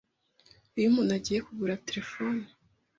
iyo 0.77 0.87
umuntu 0.89 1.11
agiye 1.17 1.39
kugura 1.47 1.81
telefone, 1.87 2.41